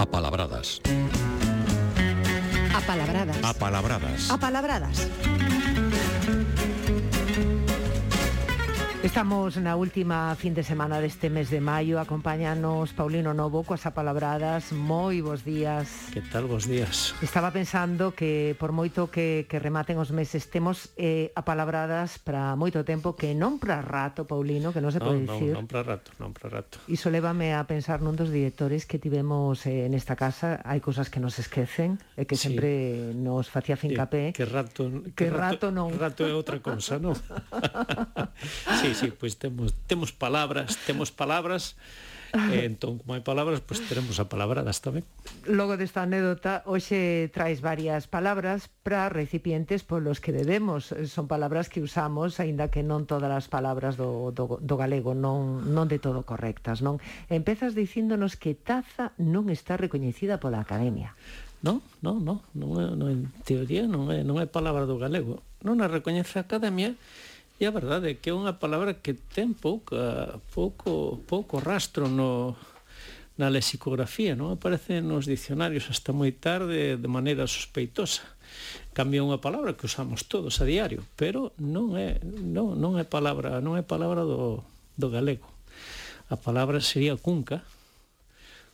[0.00, 0.80] Apalabradas.
[2.72, 3.36] Apalabradas.
[3.44, 4.30] Apalabradas.
[4.30, 4.96] Apalabradas.
[9.00, 11.96] Estamos na última fin de semana deste mes de maio.
[12.04, 14.76] Acompáñanos Paulino Novo coas apalabradas.
[14.76, 16.12] Moi bons días.
[16.12, 17.16] Que tal, bos días?
[17.24, 22.84] Estaba pensando que por moito que, que rematen os meses Temos eh, apalabradas para moito
[22.84, 25.56] tempo Que non para rato, Paulino, que non se pode non, dicir.
[25.56, 26.76] non, non para rato, non para rato.
[26.84, 30.60] Iso levame a pensar nun dos directores que tivemos eh, nesta casa.
[30.60, 32.52] Hai cousas que nos esquecen E que sí.
[32.52, 35.88] sempre nos facía fincapé eh, Que rato Que, que rato, rato non.
[35.96, 37.16] Rato é outra cousa, non?
[38.84, 41.74] sí, sí sí, pois temos temos palabras, temos palabras
[42.30, 45.02] E entón, como hai palabras, pois teremos a palabradas tamén.
[45.50, 50.94] Logo desta anécdota, hoxe traes varias palabras para recipientes polos que bebemos.
[51.10, 55.66] Son palabras que usamos, aínda que non todas as palabras do, do, do galego non,
[55.74, 57.02] non de todo correctas, non?
[57.26, 61.18] Empezas dicíndonos que taza non está recoñecida pola Academia.
[61.66, 65.42] Non, non, non, non, non, en teoría non é, non é palabra do galego.
[65.66, 66.94] Non a recoñece a Academia,
[67.60, 72.08] E a verdade é que é unha palabra que ten pouca, eh, pouco, pouco rastro
[72.08, 72.56] no,
[73.36, 78.24] na lexicografía, non aparece nos dicionarios hasta moi tarde de maneira sospeitosa.
[78.96, 83.60] Cambia unha palabra que usamos todos a diario, pero non é non, non é palabra,
[83.60, 84.64] non é palabra do,
[84.96, 85.44] do galego.
[86.32, 87.60] A palabra sería cunca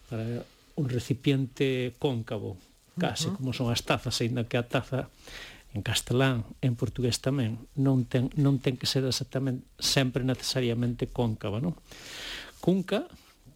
[0.06, 0.46] para
[0.78, 2.54] un recipiente cóncavo,
[3.02, 3.36] case uh -huh.
[3.42, 5.10] como son as tazas, aínda que a taza
[5.76, 11.60] en castelán, en portugués tamén, non ten, non ten que ser exactamente sempre necesariamente cóncava,
[11.60, 11.76] non?
[12.64, 13.04] Cunca,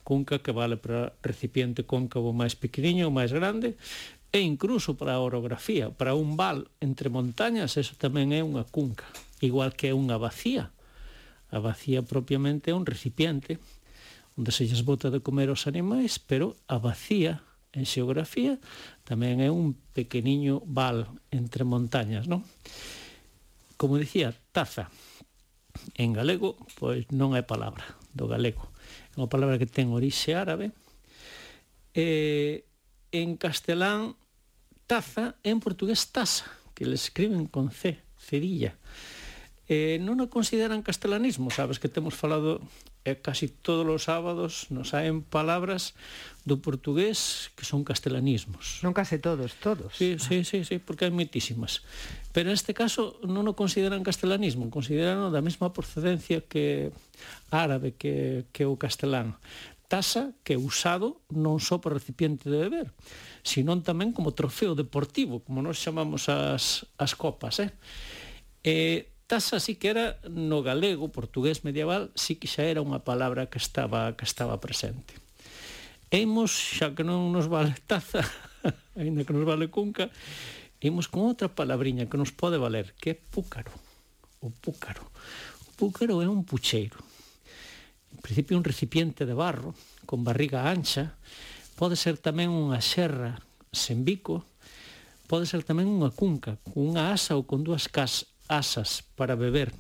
[0.04, 3.80] cunca que vale para recipiente cóncavo máis pequeniño ou máis grande,
[4.36, 9.08] e incluso para a orografía, para un val entre montañas, eso tamén é unha cunca,
[9.40, 10.77] igual que é unha vacía.
[11.48, 13.56] A vacía propiamente é un recipiente
[14.36, 17.40] onde se lles bota de comer os animais, pero a vacía
[17.72, 18.58] en xeografía,
[19.06, 22.42] tamén é un pequeniño val entre montañas, non?
[23.78, 24.90] Como dicía, taza.
[25.95, 28.68] En galego, pois non é palabra do galego.
[29.14, 30.74] É unha palabra que ten orixe árabe.
[31.95, 32.67] E
[33.14, 34.18] en castelán,
[34.90, 38.74] taza, en portugués, taza, que le escriben con C, cedilla.
[39.70, 42.58] Eh, non o consideran castelanismo, sabes que temos falado
[43.00, 45.96] e casi todos os sábados nos saen palabras
[46.44, 48.84] do portugués que son castelanismos.
[48.84, 49.96] Non case todos, todos.
[49.96, 51.80] Sí, sí, sí, sí porque hai moitísimas.
[52.36, 56.92] Pero neste caso non o consideran castelanismo, consideran da mesma procedencia que
[57.48, 59.40] árabe que, que o castelán.
[59.90, 62.94] Tasa que é usado non só para recipiente de beber,
[63.42, 67.58] senón tamén como trofeo deportivo, como nós chamamos as, as copas.
[67.64, 67.72] Eh?
[68.62, 73.46] E Tasa sí que era no galego, portugués medieval, sí que xa era unha palabra
[73.46, 75.14] que estaba que estaba presente.
[76.11, 78.27] Eimos, xa que non nos vale taza,
[78.98, 80.11] aínda que nos vale cunca,
[80.83, 83.70] imos con outra palabriña que nos pode valer, que é púcaro.
[84.42, 85.07] O púcaro.
[85.63, 86.98] O púcaro é un pucheiro.
[88.11, 89.79] En principio un recipiente de barro
[90.11, 91.14] con barriga ancha,
[91.79, 93.39] pode ser tamén unha serra
[93.70, 94.42] sen bico,
[95.30, 99.70] pode ser tamén unha cunca, cunha asa ou con dúas cas asas para beber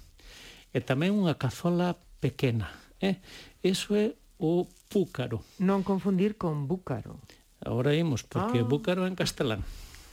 [0.70, 2.70] e tamén unha cazola pequena.
[3.02, 3.18] Eh?
[3.66, 5.42] Eso é o púcaro.
[5.58, 7.18] Non confundir con búcaro.
[7.60, 8.66] Ahora imos, porque ah.
[8.66, 9.66] búcaro en castelán.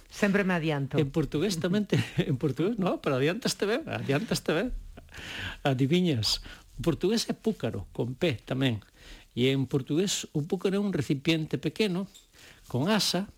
[0.09, 0.97] Sempre me adianto.
[0.97, 2.01] En portugués tamén te...
[2.29, 4.69] en portugués, no, pero adiantas te ben, adiantas te ben.
[5.62, 6.41] Adiviñas.
[6.75, 8.81] O portugués é púcaro, con P tamén.
[9.38, 12.09] E en portugués o púcaro é un recipiente pequeno
[12.66, 13.29] con asa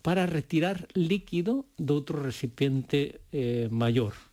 [0.00, 4.29] para retirar líquido do outro recipiente eh, maior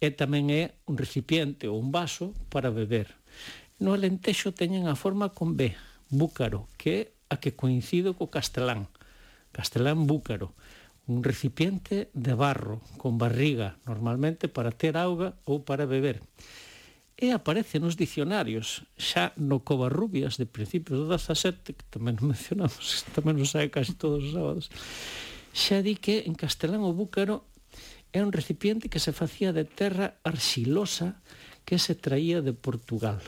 [0.00, 3.12] e tamén é un recipiente ou un vaso para beber.
[3.76, 5.76] No Alentexo teñen a forma con B,
[6.08, 7.00] búcaro, que é
[7.30, 8.88] a que coincido co castelán,
[9.52, 10.56] castelán búcaro,
[11.06, 16.24] un recipiente de barro con barriga, normalmente para ter auga ou para beber.
[17.20, 23.36] E aparece nos dicionarios xa no Covarrubias de principios do 17 que tamén mencionamos tamén
[23.36, 24.72] nos sae casi todos os sábados.
[25.52, 27.44] Xa di que en castelán o búcaro
[28.12, 31.22] é un recipiente que se facía de terra arxilosa
[31.64, 33.22] que se traía de Portugal.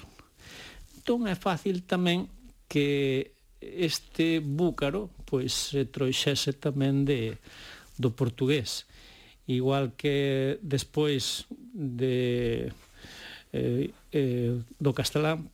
[0.98, 2.26] Entón é fácil tamén
[2.66, 7.38] que este búcaro pois se trouxese tamén de
[7.98, 8.90] do portugués.
[9.46, 12.70] Igual que despois de
[13.52, 15.50] eh, eh, do castelán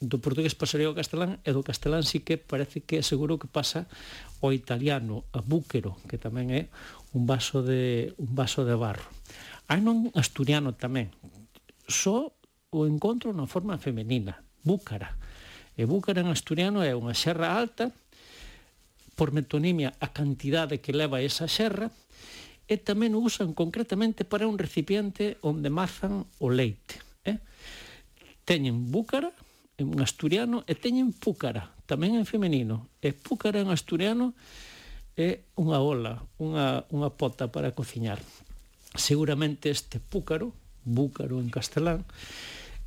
[0.00, 3.88] do portugués pasaría ao castelán e do castelán sí que parece que seguro que pasa
[4.44, 6.62] o italiano, a búquero, que tamén é
[7.16, 9.08] un vaso de, un vaso de barro.
[9.72, 11.08] Hai non asturiano tamén,
[11.88, 12.36] só
[12.68, 15.16] o encontro na forma femenina, búcara.
[15.76, 17.88] E búcara en asturiano é unha serra alta,
[19.16, 21.88] por metonimia a cantidade que leva esa serra,
[22.68, 27.00] e tamén o usan concretamente para un recipiente onde mazan o leite.
[27.24, 27.40] Eh?
[28.44, 29.32] Teñen búcara,
[29.76, 32.88] en asturiano e teñen púcara, tamén en femenino.
[33.04, 34.32] E púcara en asturiano
[35.16, 38.20] é unha ola, unha, unha pota para cociñar.
[38.96, 40.52] Seguramente este púcaro,
[40.84, 42.04] búcaro en castelán,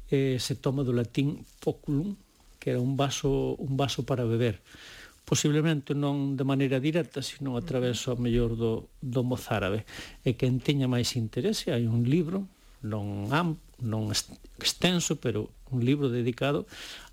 [0.09, 2.17] eh, se toma do latín poculum,
[2.57, 4.61] que era un vaso, un vaso para beber.
[5.25, 9.85] Posiblemente non de maneira directa, sino a través ao mellor do, do mozárabe.
[10.25, 12.49] E quen teña máis interese, hai un libro,
[12.81, 14.09] non am, non
[14.57, 16.65] extenso, pero un libro dedicado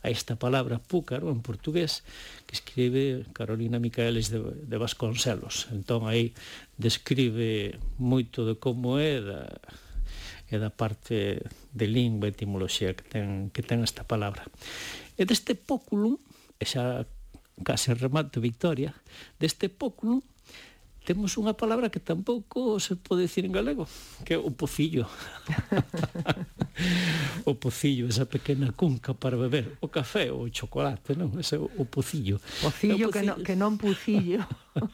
[0.03, 2.05] a esta palabra púcaro en portugués
[2.47, 5.69] que escribe Carolina Micaeles de, de Vasconcelos.
[5.73, 6.33] Entón aí
[6.77, 9.49] describe moito de como é da,
[10.47, 11.43] e da parte
[11.75, 14.47] de lingua e etimoloxía que ten, que ten esta palabra.
[15.19, 16.17] E deste póculum,
[16.57, 17.03] e xa
[17.65, 18.95] case remato Victoria,
[19.41, 20.23] deste póculum
[21.07, 23.87] temos unha palabra que tampouco se pode dicir en galego,
[24.27, 25.07] que é o pocillo.
[27.47, 31.31] o pocillo, esa pequena cunca para beber o café ou o chocolate, non?
[31.39, 32.43] Ese o pocillo.
[32.59, 34.43] Pocillo, o pocillo que, non, que non pucillo.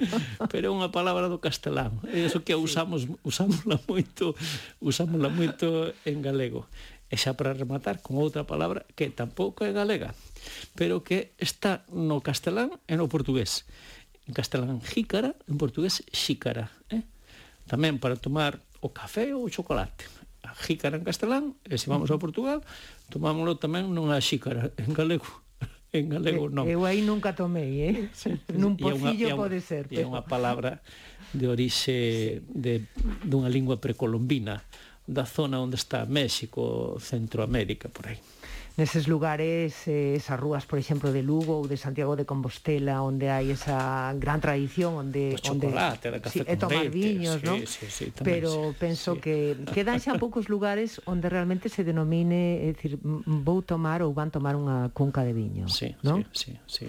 [0.53, 1.97] Pero é unha palabra do castelán.
[2.13, 4.37] É iso que usamos usámosla moito,
[4.85, 6.69] usámosla moito en galego.
[7.09, 10.17] E xa para rematar con outra palabra que tampouco é galega,
[10.73, 13.69] pero que está no castelán e no portugués
[14.27, 16.71] en castelán jícara, en portugués xícara.
[16.91, 17.03] Eh?
[17.67, 20.07] Tamén para tomar o café ou o chocolate.
[20.43, 22.63] A jícara en castelán, e se vamos a Portugal,
[23.11, 25.27] tomámoslo tamén nunha xícara en galego.
[25.93, 26.65] En galego non.
[26.65, 28.09] Eu aí nunca tomei, eh?
[28.17, 28.41] Sí.
[28.57, 29.85] Nun pocillo pode ser.
[29.93, 30.81] É unha palabra
[31.37, 32.89] de orixe de,
[33.29, 34.65] dunha lingua precolombina
[35.07, 38.19] da zona onde está México, Centroamérica, por aí.
[38.73, 43.29] Neses lugares, eh, esas rúas, por exemplo, de Lugo ou de Santiago de Compostela, onde
[43.29, 45.37] hai esa gran tradición, onde...
[45.37, 47.59] O chocolate, onde, café sí, con e tomar leite, viños, sí, non?
[47.69, 49.21] Sí, sí, tamén, Pero sí, penso sí.
[49.21, 49.37] que
[49.77, 54.57] quedan xa poucos lugares onde realmente se denomine, é dicir, vou tomar ou van tomar
[54.57, 56.25] unha cunca de viño, sí, non?
[56.33, 56.89] Sí, sí,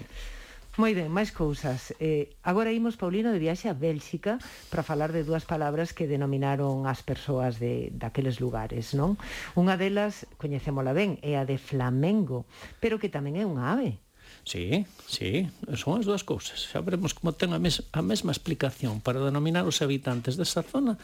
[0.74, 1.94] Moi ben, máis cousas.
[2.02, 4.42] Eh, agora imos, Paulino, de viaxe a Bélxica
[4.74, 9.14] para falar de dúas palabras que denominaron as persoas de, daqueles lugares, non?
[9.54, 12.42] Unha delas, coñecémola ben, é a de flamengo,
[12.82, 14.02] pero que tamén é unha ave.
[14.42, 15.46] Sí, sí,
[15.78, 16.66] son as dúas cousas.
[16.66, 20.98] Xa veremos como ten a, mes, a mesma explicación para denominar os habitantes desa zona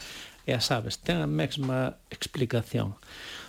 [0.44, 2.99] e as aves ten a mesma explicación.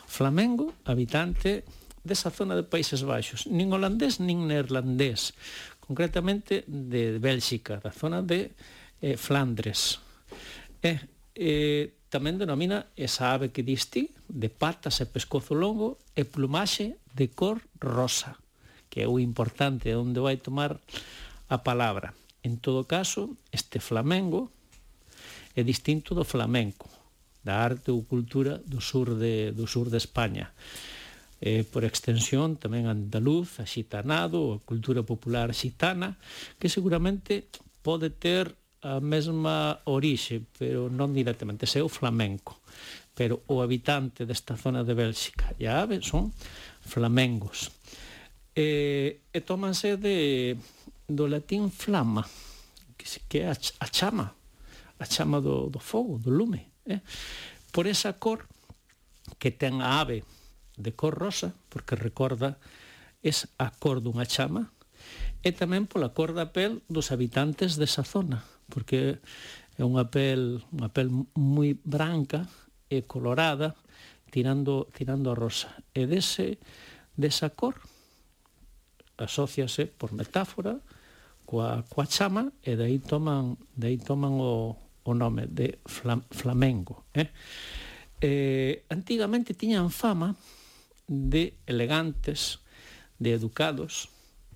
[0.06, 1.65] Flamengo, habitante
[2.03, 5.38] desa zona de Países Baixos, nin holandés nin neerlandés
[5.91, 8.55] concretamente de Bélxica, da zona de
[9.03, 9.99] eh, Flandres.
[10.79, 11.03] E
[11.35, 17.27] eh, tamén denomina esa ave que diste de patas e pescozo longo e plumaxe de
[17.35, 18.39] cor rosa,
[18.88, 20.79] que é o importante onde vai tomar
[21.51, 22.15] a palabra.
[22.39, 24.47] En todo caso, este flamengo
[25.59, 26.88] é distinto do flamenco,
[27.43, 30.55] da arte ou cultura do sur de, do sur de España
[31.41, 36.21] eh, por extensión tamén andaluz, a xitanado, a cultura popular xitana,
[36.61, 37.49] que seguramente
[37.81, 38.53] pode ter
[38.85, 42.61] a mesma orixe, pero non directamente, é o flamenco.
[43.17, 46.29] Pero o habitante desta zona de Bélxica e a ave son
[46.85, 47.73] flamengos.
[48.53, 50.53] E, e tómanse de,
[51.09, 52.21] do latín flama,
[53.01, 54.38] que é a, a chama,
[55.01, 56.69] a chama do, do fogo, do lume.
[56.86, 57.01] Eh?
[57.74, 58.45] Por esa cor
[59.41, 60.21] que ten a ave
[60.81, 62.57] de cor rosa, porque recorda
[63.21, 64.73] es a cor dunha chama,
[65.41, 69.21] e tamén pola cor da pel dos habitantes desa zona, porque
[69.77, 72.45] é unha pel, unha pel moi branca
[72.89, 73.73] e colorada,
[74.29, 75.73] tirando, tirando a rosa.
[75.93, 76.61] E dese,
[77.17, 77.77] desa cor
[79.17, 80.81] asóciase por metáfora
[81.45, 87.05] coa, coa chama e dai toman, dai toman o, o nome de flam, flamengo.
[87.13, 87.29] Eh?
[88.21, 90.38] Eh, antigamente tiñan fama
[91.12, 92.63] de elegantes,
[93.20, 94.08] de educados,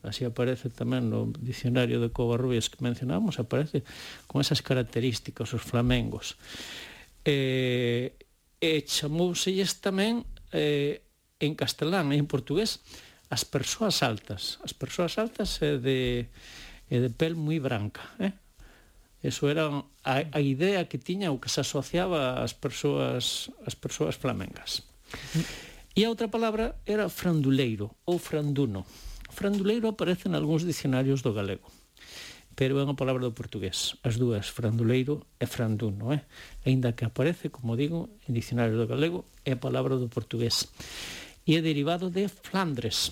[0.08, 3.84] así aparece tamén no dicionario de Covarrubias que mencionamos, aparece
[4.32, 6.40] con esas características, os flamengos.
[7.28, 8.16] Eh,
[8.64, 10.24] e chamouselles tamén
[10.56, 11.04] eh,
[11.44, 12.80] en castelán e en portugués
[13.28, 14.62] as persoas altas.
[14.64, 16.32] As persoas altas é de,
[16.88, 18.16] é de pel moi branca.
[18.24, 18.32] Eh?
[19.26, 19.68] Eso era
[20.06, 24.86] a, a idea que tiña o que se asociaba ás persoas, ás persoas flamengas.
[25.96, 28.84] E a outra palabra era franduleiro ou franduno.
[29.32, 31.72] Franduleiro aparece en algúns dicionarios do galego
[32.56, 34.00] pero é unha palabra do portugués.
[34.00, 36.24] As dúas, franduleiro e franduno, eh?
[36.64, 40.72] Ainda que aparece, como digo, en dicionarios do galego, é a palabra do portugués.
[41.44, 43.12] E é derivado de Flandres.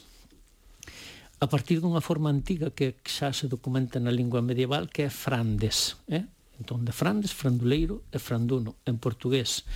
[1.44, 6.00] A partir dunha forma antiga que xa se documenta na lingua medieval, que é frandes,
[6.08, 6.24] eh?
[6.56, 9.68] Entón, de frandes, franduleiro e franduno, en portugués.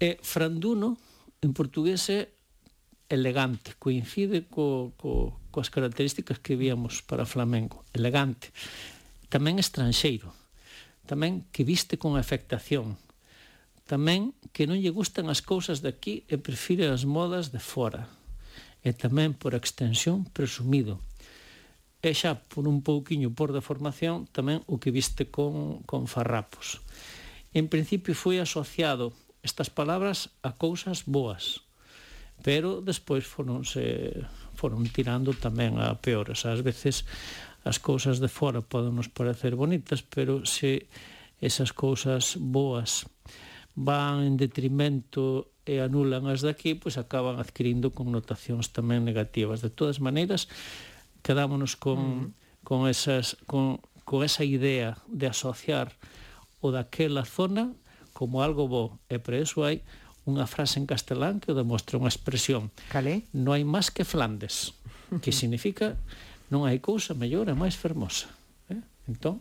[0.00, 0.96] E franduno
[1.40, 2.36] en portugués é
[3.08, 8.52] elegante, coincide co, co, coas características que víamos para flamengo, elegante.
[9.32, 10.30] Tamén estranxeiro,
[11.08, 13.00] tamén que viste con afectación,
[13.88, 18.06] tamén que non lle gustan as cousas daqui e prefire as modas de fora,
[18.84, 21.00] e tamén por extensión presumido,
[22.04, 26.84] e xa por un pouquiño por deformación tamén o que viste con, con farrapos.
[27.56, 31.64] En principio foi asociado estas palabras a cousas boas
[32.40, 34.16] pero despois foronse
[34.56, 37.04] foron tirando tamén a peores ás veces
[37.64, 40.88] as cousas de fora poden nos parecer bonitas pero se
[41.40, 43.08] esas cousas boas
[43.74, 49.62] van en detrimento e anulan as daqui, pois acaban adquirindo connotacións tamén negativas.
[49.62, 50.50] De todas maneiras,
[51.22, 52.66] quedámonos con, mm.
[52.66, 55.94] con, esas, con, con esa idea de asociar
[56.60, 57.72] o daquela zona
[58.20, 59.00] como algo bo.
[59.08, 59.80] E por eso hai
[60.28, 62.68] unha frase en castelán que o demostra unha expresión.
[62.92, 63.24] Calé?
[63.32, 64.76] Non hai máis que Flandes,
[65.24, 65.96] que significa
[66.52, 68.28] non hai cousa mellor e máis fermosa.
[68.68, 68.76] Eh?
[69.08, 69.40] Entón,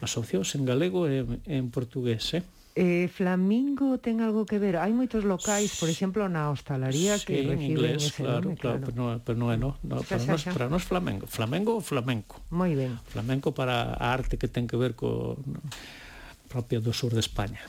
[0.00, 2.32] asociaos en galego e en portugués.
[2.32, 2.42] Eh?
[2.78, 4.80] Eh, Flamingo ten algo que ver.
[4.80, 8.80] Hai moitos locais, por exemplo, na hostalaría sí, que reciben inglés, ese claro, nome, claro,
[8.80, 10.50] claro, pero non, pero non é no, no xa, para, xa, nos, xa.
[10.56, 11.28] para nos flamengo.
[11.28, 12.40] Flamengo ou flamenco.
[12.48, 12.96] Moi ben.
[13.04, 15.36] Flamenco para a arte que ten que ver co
[16.48, 17.60] propio do sur de España.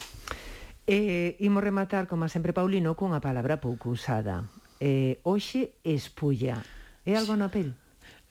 [0.89, 4.50] E imos rematar, como sempre, Paulino, cunha palabra pouco usada.
[4.81, 6.63] Eh, hoxe espulla.
[7.05, 7.77] É algo na pel?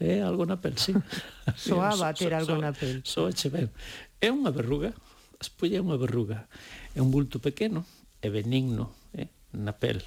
[0.00, 0.90] É algo na pel, sí.
[1.55, 3.05] Soaba ter algo na pel.
[3.07, 3.71] Soa, ben.
[4.19, 4.90] É unha verruga.
[5.38, 6.50] Espulla é unha verruga.
[6.97, 7.87] É un bulto pequeno,
[8.19, 10.02] e benigno, eh, na pel.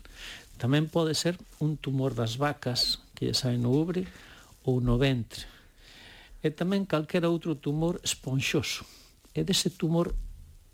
[0.59, 4.03] Tamén pode ser un tumor das vacas que lle no ubre
[4.67, 5.47] ou no ventre.
[6.43, 8.83] E tamén calquera outro tumor esponxoso.
[9.31, 10.11] É dese tumor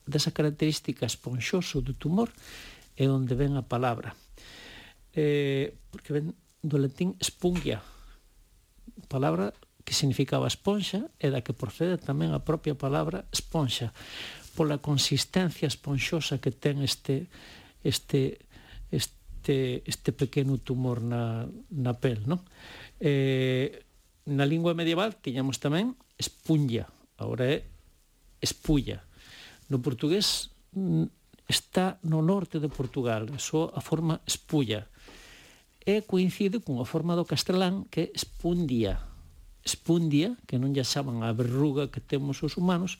[0.08, 2.32] desa característica esponxoso do tumor
[2.96, 4.16] é onde ven a palabra.
[5.14, 6.34] Eh, porque ven
[6.64, 7.84] do latín spungia,
[9.08, 9.54] palabra
[9.86, 13.96] que significaba esponxa e da que procede tamén a propia palabra esponxa
[14.58, 17.30] pola consistencia esponxosa que ten este
[17.86, 18.42] este
[18.92, 22.44] este este pequeno tumor na, na pel, non?
[23.00, 23.86] Eh,
[24.28, 27.58] na lingua medieval tiñamos tamén espunlla, agora é
[28.44, 29.08] espulla.
[29.68, 30.52] No portugués
[31.48, 34.88] está no norte de Portugal, só a forma espulla.
[35.88, 39.00] E coincide cunha forma do castelán que é espundia.
[39.64, 43.00] Espundia, que non lle chaman a verruga que temos os humanos,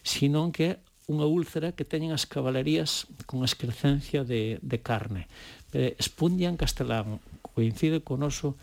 [0.00, 0.72] senón que é
[1.04, 5.28] unha úlcera que teñen as cavalerías con excrecencia de, de carne.
[5.68, 8.56] Pero espundia en castelán coincide con oso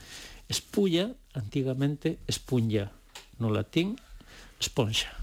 [0.50, 2.90] espulla, antigamente espunlla,
[3.38, 3.94] no latín
[4.58, 5.21] esponxa.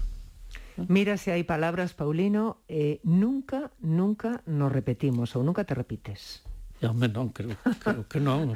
[0.87, 6.47] Mira se hai palabras, Paulino, eh, nunca, nunca nos repetimos ou nunca te repites.
[6.79, 8.55] Home, non, creo, creo que non.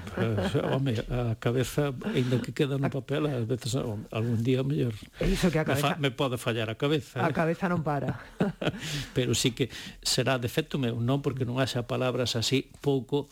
[0.72, 4.96] Home, a cabeza, ainda que queda no papel, a veces, algún día mellor.
[5.20, 6.00] É iso que a cabeza...
[6.00, 7.20] Me, fa, me pode fallar a cabeza.
[7.20, 7.36] A eh?
[7.36, 8.24] cabeza non para.
[9.18, 9.68] Pero sí que
[10.00, 11.20] será defecto meu, non?
[11.20, 13.28] Porque non haxa palabras así pouco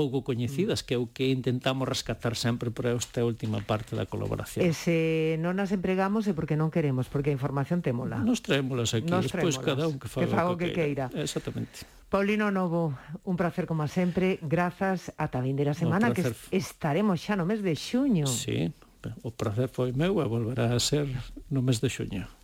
[0.00, 4.64] pouco coñecidas que é o que intentamos rescatar sempre para esta última parte da colaboración.
[4.64, 8.16] E se non as empregamos é porque non queremos, porque a información temola.
[8.24, 11.12] Nos traémolas aquí, Nos despois cada un que faga, que faga o que, que queira.
[11.12, 11.84] Exactamente.
[12.08, 12.96] Paulino Novo,
[13.28, 17.76] un placer como sempre, grazas ata a vindeira semana que estaremos xa no mes de
[17.76, 18.24] xuño.
[18.24, 18.72] Sí,
[19.20, 21.04] o prazer foi meu e volverá a ser
[21.52, 22.39] no mes de xuño.